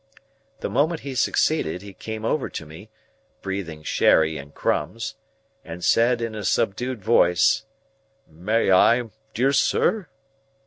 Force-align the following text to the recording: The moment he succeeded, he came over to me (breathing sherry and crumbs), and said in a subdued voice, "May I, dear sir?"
The 0.61 0.69
moment 0.71 1.01
he 1.01 1.13
succeeded, 1.13 1.83
he 1.83 1.93
came 1.93 2.25
over 2.25 2.49
to 2.49 2.65
me 2.65 2.89
(breathing 3.43 3.83
sherry 3.83 4.35
and 4.35 4.51
crumbs), 4.51 5.13
and 5.63 5.83
said 5.83 6.21
in 6.23 6.33
a 6.33 6.43
subdued 6.43 7.03
voice, 7.03 7.65
"May 8.27 8.71
I, 8.71 9.11
dear 9.35 9.51
sir?" 9.53 10.07